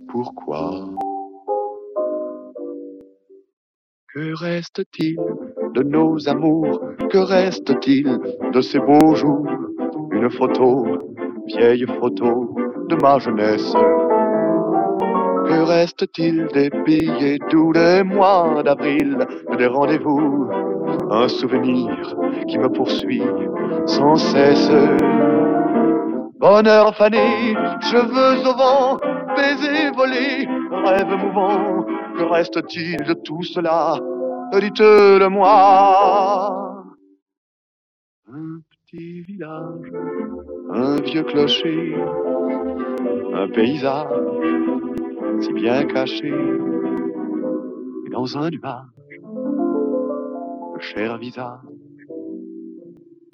Pourquoi? 0.09 0.89
Que 4.13 4.35
reste-t-il 4.43 5.17
de 5.75 5.83
nos 5.85 6.29
amours? 6.29 6.81
Que 7.11 7.19
reste-t-il 7.19 8.19
de 8.53 8.61
ces 8.61 8.81
beaux 8.81 9.15
jours? 9.15 9.47
Une 10.11 10.29
photo, 10.31 10.85
vieille 11.49 11.87
photo 11.99 12.55
de 12.89 12.97
ma 13.03 13.19
jeunesse. 13.19 13.73
Que 15.47 15.63
reste-t-il 15.67 16.47
des 16.49 16.71
billets 16.85 17.39
doux 17.51 17.73
des 17.73 18.03
mois 18.05 18.63
d'avril, 18.63 19.17
des 19.57 19.67
rendez-vous? 19.67 20.49
Un 21.11 21.29
souvenir 21.29 22.15
qui 22.49 22.59
me 22.59 22.69
poursuit 22.69 23.23
sans 23.87 24.17
cesse. 24.17 24.71
Bonheur 26.39 26.95
fané, 26.97 27.55
cheveux 27.81 28.47
au 28.49 28.55
vent, 28.57 28.99
baisers 29.37 29.93
volés, 29.97 30.47
rêve 30.85 31.15
mouvant. 31.25 31.85
Que 32.17 32.25
reste-t-il 32.25 32.97
de 33.05 33.15
tout 33.15 33.43
cela? 33.43 33.99
Dites-le-moi. 34.53 35.49
Un 38.33 38.61
petit 38.71 39.23
village, 39.23 39.93
un 40.71 41.01
vieux 41.01 41.25
clocher, 41.25 41.95
un 43.35 43.49
paysage 43.49 44.09
si 45.41 45.53
bien 45.53 45.87
caché, 45.87 46.29
et 48.07 48.11
dans 48.11 48.37
un 48.37 48.51
nuage, 48.51 48.87
le 50.75 50.81
cher 50.81 51.19
visage 51.19 51.61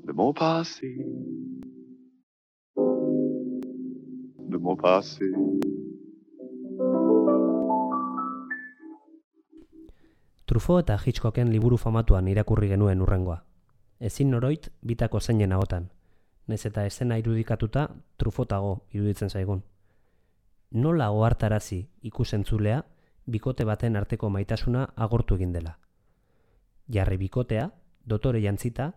de 0.04 0.12
mon 0.12 0.32
passé, 0.32 0.96
de 4.48 4.56
mon 4.56 4.76
passé. 4.76 5.24
Truffaut 10.44 10.78
eta 10.78 10.98
Hitchcocken 11.00 11.48
liburu 11.50 11.78
famatuan 11.78 12.28
irakurri 12.28 12.68
genuen 12.68 13.00
urrengoa. 13.00 13.38
Ezin 13.98 14.30
noroit 14.30 14.68
bitako 14.84 15.20
zeinen 15.20 15.52
agotan. 15.56 15.88
Nez 16.46 16.66
eta 16.66 16.84
esena 16.86 17.18
irudikatuta 17.18 17.88
Truffautago 18.16 18.86
iruditzen 18.92 19.30
zaigun. 19.30 19.62
Nola 20.70 21.10
ohartarazi 21.10 21.88
ikusentzulea 22.02 22.82
bikote 23.26 23.64
baten 23.64 23.96
arteko 23.96 24.28
maitasuna 24.30 24.88
agortu 24.96 25.38
egin 25.38 25.52
dela. 25.52 25.78
Jarri 26.92 27.16
bikotea, 27.16 27.70
dotore 28.04 28.42
jantzita, 28.42 28.92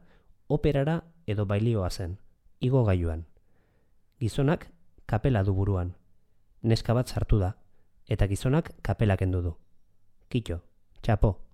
operara 0.48 1.04
edo 1.28 1.46
bailioa 1.46 1.90
zen, 1.90 2.18
igo 2.60 2.84
gailuan. 2.84 3.26
Gizonak 4.20 4.68
kapela 5.06 5.44
du 5.44 5.54
buruan. 5.54 5.96
Neska 6.62 6.94
bat 6.94 7.08
sartu 7.08 7.40
da, 7.40 7.56
eta 8.08 8.28
gizonak 8.28 8.74
kapela 8.82 9.18
kendu 9.18 9.42
du. 9.42 9.58
Kitxo, 10.28 10.60
txapo. 11.02 11.47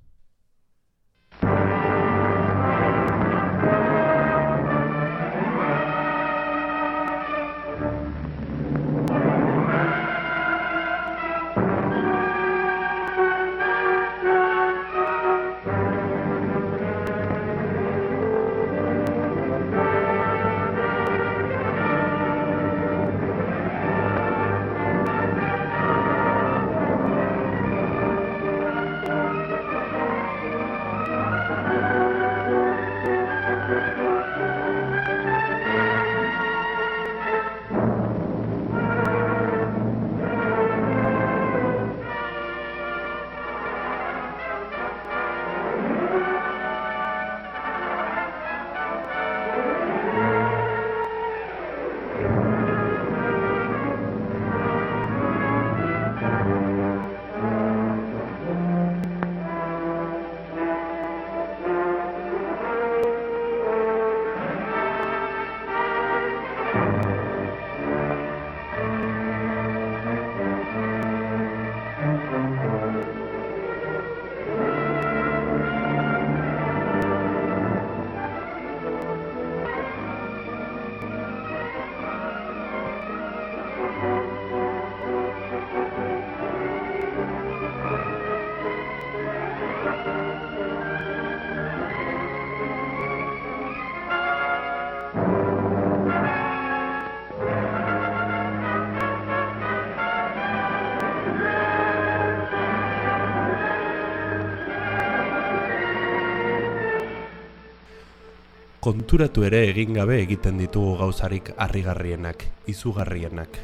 Konturatu 108.83 109.45
ere 109.47 109.61
egin 109.69 109.93
gabe 109.95 110.17
egiten 110.19 110.57
ditugu 110.59 110.97
gauzarik 110.99 111.53
harrigarrienak, 111.55 112.41
izugarrienak. 112.67 113.55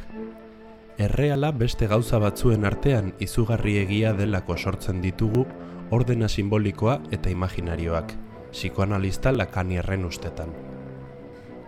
Erreala 0.96 1.50
beste 1.52 1.90
gauza 1.92 2.22
batzuen 2.24 2.64
artean 2.70 3.12
izugarri 3.20 3.76
egia 3.82 4.14
delako 4.16 4.56
sortzen 4.56 5.04
ditugu 5.04 5.44
ordena 5.92 6.32
simbolikoa 6.32 7.02
eta 7.12 7.36
imaginarioak, 7.36 8.16
psikoanalista 8.54 9.36
lakanierren 9.36 10.08
ustetan. 10.08 10.56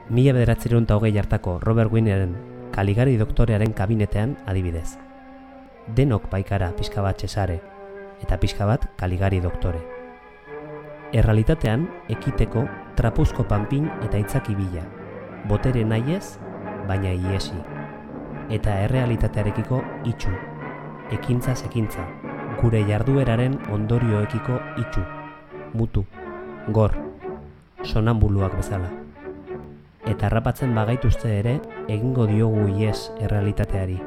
Mila 0.08 0.32
bederatzerun 0.40 0.88
eta 0.88 0.96
hogei 0.96 1.18
hartako 1.20 1.60
Robert 1.60 1.92
Winneren 1.92 2.38
kaligari 2.72 3.18
doktorearen 3.20 3.76
kabinetean 3.76 4.38
adibidez. 4.46 4.96
Denok 5.92 6.32
baikara 6.32 6.72
pixka 6.80 7.04
bat 7.04 7.20
txesare 7.20 7.60
eta 8.24 8.40
pixka 8.40 8.64
bat 8.66 8.94
kaligari 8.96 9.44
doktore. 9.44 10.01
Errealitatean, 11.12 11.90
ekiteko 12.08 12.62
trapuzko 12.96 13.44
panpin 13.44 13.90
eta 14.06 14.16
itzaki 14.22 14.54
bila, 14.56 14.86
botere 15.50 15.82
nahiez, 15.84 16.38
baina 16.88 17.12
iesi. 17.12 17.58
Eta 18.48 18.78
errealitatearekiko 18.86 19.82
itxu, 20.08 20.32
ekintza 21.12 21.58
ekintza, 21.68 22.06
gure 22.62 22.86
jardueraren 22.88 23.58
ondorioekiko 23.76 24.56
itxu, 24.86 25.04
mutu, 25.74 26.06
gor, 26.72 26.96
sonambuluak 27.84 28.56
bezala. 28.56 28.88
Eta 30.08 30.30
harrapatzen 30.30 30.72
bagaituzte 30.76 31.34
ere, 31.42 31.58
egingo 31.90 32.30
diogu 32.32 32.70
ies 32.80 33.12
errealitateari. 33.20 34.00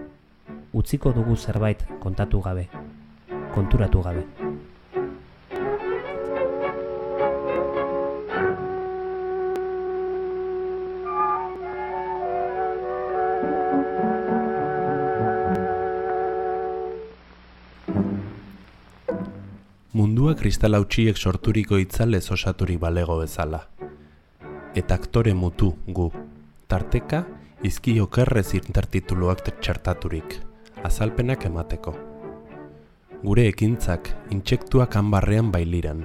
Utziko 0.73 1.13
dugu 1.13 1.37
zerbait 1.37 1.85
kontatu 2.01 2.41
gabe, 2.41 2.71
konturatu 3.53 4.01
gabe. 4.01 4.44
Mundua 20.35 20.51
kristalautsiek 20.51 21.17
sorturiko 21.17 21.77
itzalez 21.79 22.33
osaturik 22.35 22.81
balego 22.83 23.21
bezala. 23.21 23.61
Eta 24.75 24.97
aktore 24.99 25.31
mutu 25.33 25.69
gu, 25.87 26.09
tarteka 26.67 27.21
izki 27.63 27.95
okerrez 28.03 28.57
intertituluak 28.59 29.45
txertaturik, 29.61 30.35
azalpenak 30.83 31.47
emateko. 31.47 31.95
Gure 33.23 33.47
ekintzak 33.47 34.11
intsektuak 34.35 34.99
hanbarrean 34.99 35.53
bailiran, 35.55 36.03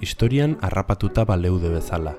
historian 0.00 0.56
harrapatuta 0.62 1.26
baleude 1.28 1.68
bezala. 1.68 2.16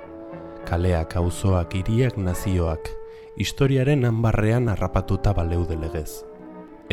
Kaleak, 0.69 1.17
auzoak, 1.17 1.73
hiriak, 1.73 2.17
nazioak, 2.17 2.93
historiaren 3.41 4.05
hanbarrean 4.05 4.69
harrapatuta 4.69 5.33
baleude 5.33 5.81
legez. 5.81 6.21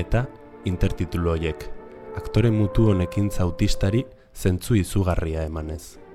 Eta 0.00 0.24
intertitulu 0.64 1.36
horiek, 1.36 1.68
aktore 2.16 2.50
mutu 2.50 2.94
honekin 2.94 3.30
zautistari 3.30 4.06
zentzu 4.36 4.76
izugarria 4.76 5.46
emanez. 5.48 6.05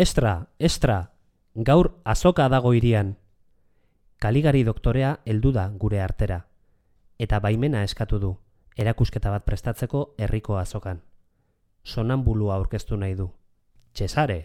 Estra, 0.00 0.46
estra, 0.58 1.10
gaur 1.54 2.00
azoka 2.04 2.46
dago 2.48 2.72
irian. 2.72 3.18
Kaligari 4.16 4.62
doktorea 4.64 5.10
heldu 5.26 5.52
da 5.52 5.66
gure 5.82 6.00
artera. 6.00 6.38
Eta 7.18 7.36
baimena 7.44 7.84
eskatu 7.84 8.22
du, 8.22 8.30
erakusketa 8.80 9.28
bat 9.36 9.44
prestatzeko 9.44 10.06
herriko 10.16 10.56
azokan. 10.56 11.02
Sonambulua 11.84 12.56
aurkeztu 12.56 12.96
nahi 12.96 13.18
du. 13.20 13.28
Txesare! 13.92 14.40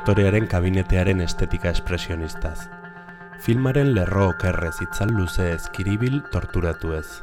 Kaligari 0.00 0.16
doktorearen 0.16 0.46
kabinetearen 0.48 1.20
estetika 1.20 1.70
espresionistaz. 1.70 2.70
Filmaren 3.44 3.90
lerro 3.94 4.30
okerrez 4.30 4.80
itzal 4.80 5.10
luze 5.12 5.50
ezkiribil 5.52 6.22
torturatu 6.32 6.94
ez. 6.96 7.20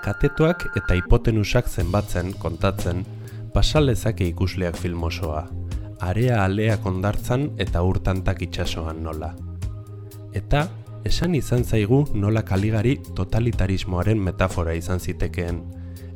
Katetoak 0.00 0.64
eta 0.80 0.96
hipotenusak 0.96 1.68
zenbatzen, 1.68 2.32
kontatzen, 2.40 3.04
pasalezake 3.52 4.24
ikusleak 4.32 4.78
filmosoa, 4.80 5.44
area 6.00 6.42
alea 6.44 6.78
kondartzan 6.80 7.50
eta 7.58 7.82
urtantak 7.84 8.40
itsasoan 8.48 9.02
nola. 9.04 9.34
Eta, 10.32 10.70
esan 11.04 11.34
izan 11.34 11.64
zaigu 11.64 12.06
nola 12.14 12.42
kaligari 12.42 12.96
totalitarismoaren 13.14 14.18
metafora 14.18 14.72
izan 14.72 15.00
zitekeen, 15.04 15.60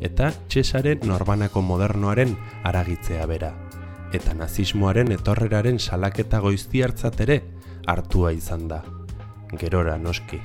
eta 0.01 0.33
txesaren 0.49 1.05
norbanako 1.05 1.61
modernoaren 1.61 2.39
aragitzea 2.65 3.27
bera, 3.27 3.53
eta 4.13 4.35
nazismoaren 4.35 5.13
etorreraren 5.15 5.79
salaketa 5.79 6.41
goizti 6.43 6.83
hartzat 6.83 7.21
ere 7.27 7.41
hartua 7.87 8.33
izan 8.33 8.67
da. 8.69 8.83
Gerora 9.59 9.97
noski. 9.99 10.41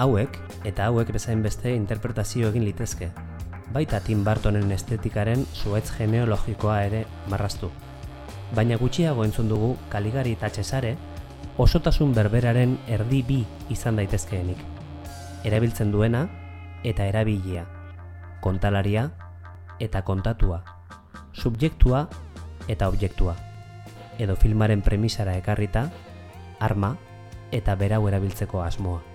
Hauek, 0.00 0.36
eta 0.64 0.86
hauek 0.88 1.12
bezain 1.12 1.42
beste 1.44 1.72
interpretazio 1.74 2.48
egin 2.48 2.64
litezke, 2.64 3.10
baita 3.72 4.00
Tim 4.04 4.24
Burtonen 4.24 4.72
estetikaren 4.72 5.44
zuetz 5.54 5.90
genealogikoa 5.96 6.82
ere 6.88 7.04
marraztu. 7.28 7.70
Baina 8.56 8.76
gutxiago 8.80 9.24
entzun 9.24 9.48
dugu 9.48 9.74
Kaligari 9.92 10.32
eta 10.38 10.48
Txesare 10.50 10.96
osotasun 11.60 12.14
berberaren 12.16 12.78
erdi 12.88 13.22
bi 13.26 13.40
izan 13.70 14.00
daitezkeenik. 14.00 14.58
Erabiltzen 15.44 15.92
duena 15.92 16.26
eta 16.84 17.04
erabilia, 17.06 17.66
kontalaria 18.40 19.10
eta 19.80 20.02
kontatua, 20.02 20.62
subjektua 21.32 22.08
eta 22.70 22.88
objektua, 22.88 23.34
edo 24.22 24.36
filmaren 24.38 24.82
premisara 24.86 25.34
ekarrita, 25.40 25.88
arma 26.62 26.96
eta 27.50 27.74
berau 27.74 28.06
erabiltzeko 28.06 28.62
asmoa. 28.62 29.09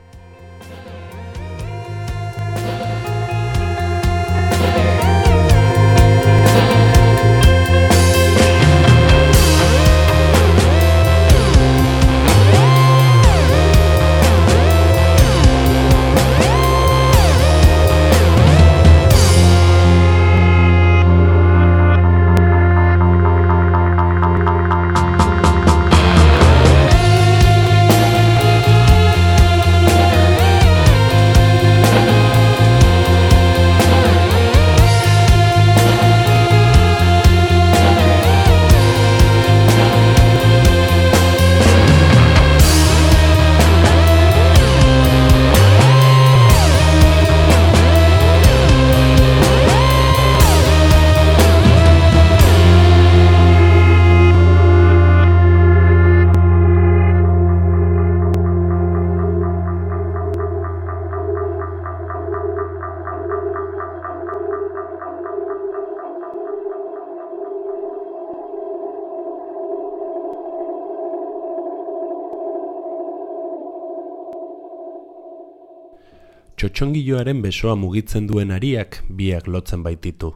Txotxongiloaren 76.75 77.37
besoa 77.39 77.77
mugitzen 77.79 78.25
duen 78.27 78.49
ariak 78.51 78.97
biak 79.07 79.45
lotzen 79.47 79.79
baititu. 79.83 80.33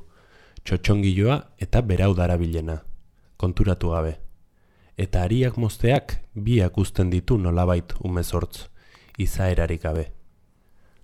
Txotxongiloa 0.63 1.35
eta 1.65 1.81
berau 1.89 2.13
darabilena. 2.15 2.77
Konturatu 3.35 3.91
gabe. 3.91 4.13
Eta 4.95 5.25
ariak 5.27 5.57
mozteak 5.59 6.15
biak 6.47 6.79
uzten 6.79 7.11
ditu 7.11 7.35
nolabait 7.37 7.91
umezortz, 7.99 8.69
izaerarik 9.17 9.83
gabe. 9.83 10.07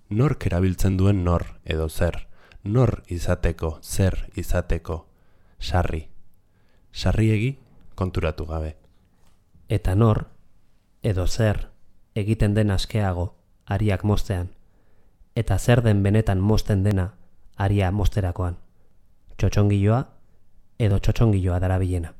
Nork 0.08 0.48
erabiltzen 0.48 0.96
duen 0.96 1.22
nor 1.28 1.44
edo 1.68 1.90
zer, 1.90 2.22
nor 2.64 3.02
izateko, 3.12 3.76
zer 3.82 4.30
izateko, 4.40 5.02
sarri. 5.60 6.06
Sarriegi 6.92 7.58
konturatu 7.94 8.48
gabe. 8.48 8.78
Eta 9.68 9.94
nor, 9.94 10.30
edo 11.02 11.28
zer, 11.28 11.66
egiten 12.14 12.54
den 12.56 12.70
askeago, 12.72 13.34
ariak 13.66 14.00
moztean 14.02 14.55
eta 15.36 15.58
zer 15.58 15.82
den 15.84 16.02
benetan 16.02 16.40
mozten 16.40 16.82
dena 16.84 17.10
aria 17.58 17.90
mosterakoan. 17.92 18.56
Txotxongiloa 19.36 20.04
edo 20.80 20.98
txotxongiloa 20.98 21.60
darabilena. 21.60 22.12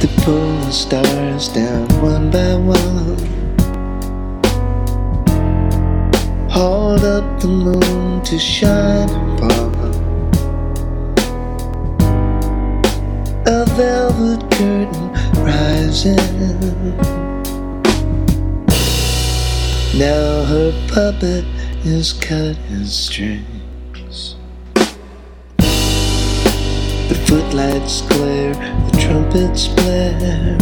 The 0.00 0.08
pull 0.24 0.72
stars 0.72 1.48
down 1.52 1.88
one 2.00 2.30
by 2.30 2.54
one 2.54 3.16
Hold 6.50 7.04
up 7.04 7.40
the 7.40 7.48
moon 7.48 8.22
to 8.22 8.38
shine 8.38 9.10
upon 9.10 9.70
A 13.46 13.64
velvet 13.76 14.40
curtain 14.50 15.10
rising 15.44 17.19
Now 19.98 20.44
her 20.44 20.72
puppet 20.86 21.44
is 21.84 22.12
cutting 22.12 22.84
strings. 22.86 24.36
The 27.08 27.24
footlights 27.26 28.02
glare, 28.02 28.54
the 28.54 28.98
trumpets 29.00 29.66
blare. 29.66 30.56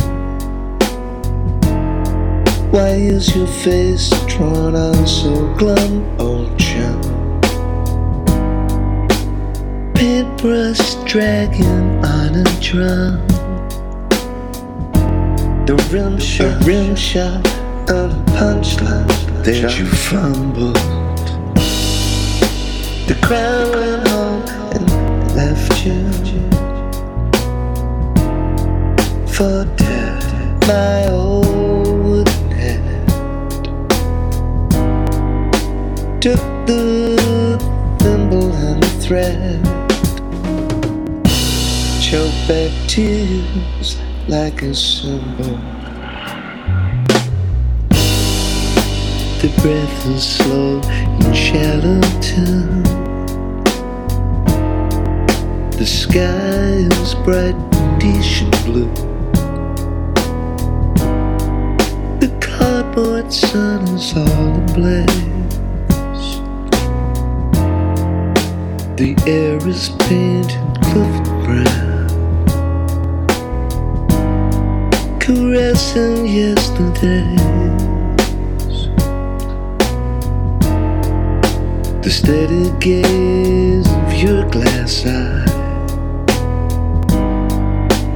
Why 2.70 2.89
is 2.95 3.37
your 3.37 3.47
face 3.47 4.09
drawn 4.29 4.74
on 4.74 5.07
so 5.07 5.55
glum, 5.57 6.18
old 6.18 6.59
chum? 6.59 7.03
Paintbrush 9.93 10.95
dragging 11.05 12.03
on 12.03 12.35
a 12.35 12.45
drum. 12.62 13.29
The 15.66 15.76
rim 15.93 16.18
shot, 16.18 16.64
rim 16.64 16.97
shot 16.97 17.57
of 17.91 18.11
a 18.11 18.24
punchline 18.32 19.09
that 19.45 19.78
you 19.78 19.86
fumbled. 19.86 20.76
The 23.09 23.14
crowd 23.22 23.74
went 23.74 24.09
home 24.09 24.43
and 24.74 24.86
left 25.34 25.86
you 25.86 26.03
for 29.26 29.64
dead. 29.76 30.22
My 30.66 31.09
old 31.09 32.05
wooden 32.05 32.51
head 32.51 33.09
took 36.20 36.41
the 36.66 37.16
thimble 38.01 38.53
and 38.53 38.82
the 38.82 38.89
thread, 39.01 39.64
choked 42.03 42.49
back 42.49 42.70
tears 42.86 43.99
like 44.28 44.61
a 44.61 44.74
symbol. 44.74 45.78
The 49.41 49.49
breath 49.62 50.07
is 50.09 50.24
slow 50.24 50.80
in 50.80 51.32
shallow 51.32 52.01
tune. 52.20 52.82
The 55.78 55.86
sky 55.86 56.89
is 56.91 57.14
bright 57.14 57.55
Venetian 58.01 58.51
blue. 58.66 58.93
The 62.18 62.30
cardboard 62.41 63.32
sun 63.32 63.86
is 63.95 64.12
all 64.16 64.57
ablaze. 64.57 65.07
The 68.97 69.14
air 69.24 69.59
is 69.68 69.91
painted 70.01 70.59
Clifford 70.82 71.26
brown. 71.45 72.09
Caressing 75.20 76.26
yesterday. 76.26 77.88
The 82.09 82.14
steady 82.14 82.70
gaze 82.80 83.86
of 83.86 84.14
your 84.14 84.48
glass 84.48 85.04
eye 85.04 85.44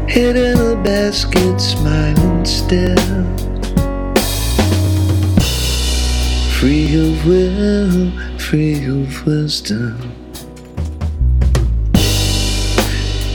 Head 0.09 0.35
in 0.35 0.59
a 0.59 0.83
basket, 0.83 1.61
smiling 1.61 2.43
still. 2.43 2.97
Free 6.59 6.89
of 7.05 7.27
will, 7.27 8.11
free 8.39 8.87
of 8.87 9.27
wisdom. 9.27 9.99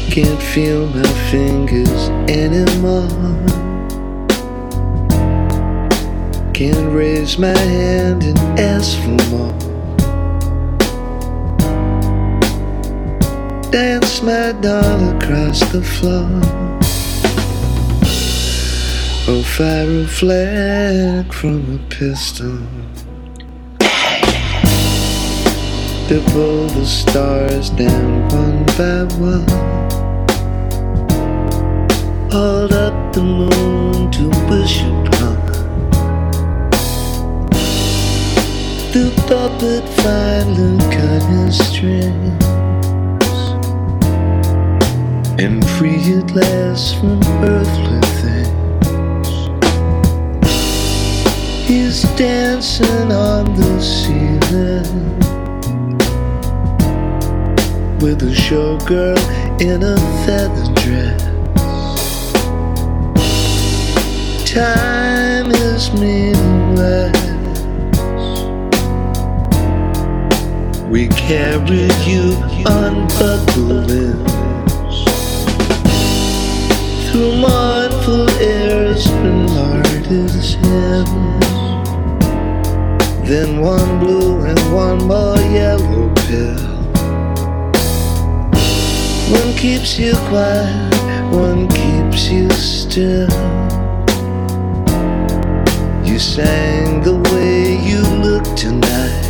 Can't 0.09 0.41
feel 0.41 0.87
my 0.87 1.07
fingers 1.29 2.09
anymore. 2.29 3.45
Can't 6.55 6.91
raise 6.95 7.37
my 7.37 7.57
hand 7.57 8.23
and 8.23 8.59
ask 8.59 8.97
for 9.01 9.17
more. 9.29 9.66
Dance 13.77 14.23
my 14.23 14.53
doll 14.53 15.01
across 15.15 15.59
the 15.71 15.83
floor. 15.83 16.27
Oh, 19.27 19.43
fire 19.55 20.01
a 20.01 20.07
flag 20.07 21.31
from 21.31 21.75
a 21.75 21.79
pistol. 21.87 22.57
To 26.07 26.17
pull 26.31 26.65
the 26.77 26.85
stars 26.87 27.69
down 27.69 28.27
one 28.29 28.65
by 28.79 29.03
one. 29.21 29.47
Hold 32.31 32.73
up 32.73 33.13
the 33.13 33.21
moon 33.21 34.09
to 34.17 34.23
wish 34.49 34.81
upon. 34.81 35.37
The 38.91 39.05
puppet 39.27 39.87
finally 40.01 40.79
cut 40.95 41.21
his 41.29 41.59
strings 41.67 42.56
and 45.39 45.63
free 45.71 46.01
at 46.15 46.31
last 46.31 46.95
from 46.99 47.21
earthly 47.43 48.01
things. 48.21 49.27
He's 51.67 52.01
dancing 52.15 53.11
on 53.11 53.53
the 53.53 53.79
ceiling 53.79 55.19
with 57.99 58.23
a 58.23 58.33
showgirl 58.33 59.21
in 59.61 59.83
a 59.83 59.97
feather 60.25 60.73
dress. 60.81 61.23
Time 64.51 65.51
is 65.51 65.91
meaningless. 65.93 67.15
We 70.89 71.09
carried 71.09 71.93
you 72.07 72.33
on 72.65 73.07
buckle 77.17 77.31
through 77.31 77.37
mournful 77.41 78.29
airs 78.41 79.05
and 79.07 79.49
artist 79.49 80.55
hymns. 80.57 81.45
Then 83.27 83.61
one 83.61 83.99
blue 83.99 84.45
and 84.45 84.59
one 84.73 84.99
more 85.07 85.37
yellow 85.51 86.13
pill. 86.27 86.57
One 89.31 89.53
keeps 89.57 89.97
you 89.99 90.13
quiet, 90.29 91.31
one 91.31 91.67
keeps 91.69 92.29
you 92.29 92.49
still. 92.51 93.29
You 96.05 96.19
sang 96.19 97.01
the 97.01 97.17
way 97.31 97.77
you 97.83 98.01
look 98.21 98.43
tonight. 98.55 99.25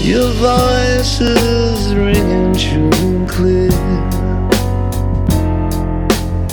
Your 0.00 0.30
voice 0.32 1.20
is 1.20 1.94
ringing 1.94 2.54
true 2.54 2.90
and 3.06 3.28
clear. 3.28 4.11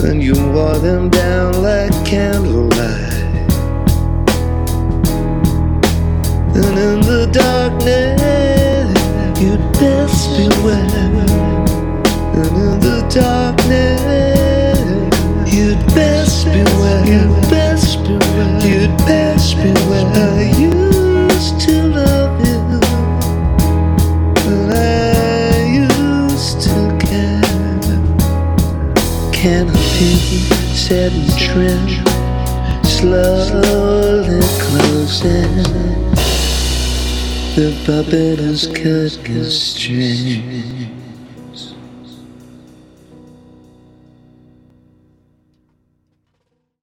And 0.02 0.24
you 0.24 0.34
wore 0.54 0.78
them 0.78 1.10
down 1.10 1.62
like 1.62 1.92
candlelight. 2.06 3.14
And 6.56 6.78
in 6.78 7.02
the 7.02 7.28
darkness, 7.32 8.90
you'd 9.42 9.60
best 9.74 10.30
beware. 10.38 10.86
And 12.34 12.56
in 12.58 12.80
the 12.80 13.02
darkness, 13.14 14.80
you'd 15.54 15.86
best 15.94 16.46
beware. 16.46 17.06
You'd 17.06 17.50
best 17.50 17.98
beware. 18.04 18.60
You'd 18.66 18.98
best 19.00 19.58
beware. 19.58 20.08
I 20.16 20.44
used 20.58 21.60
to 21.62 21.74
love 21.84 22.40
you. 22.48 22.80
I 24.72 24.74
used 25.68 26.62
to 26.62 26.98
care. 27.00 27.42
Canopy 29.34 29.89
set 30.00 31.12
in 31.12 31.28
trim, 31.38 31.88
slowly 32.86 34.40
closing. 34.62 35.56
The 37.56 37.76
puppet 37.86 38.40
has 38.40 38.68
cut 38.68 39.28
his 39.28 39.62
string. 39.62 40.79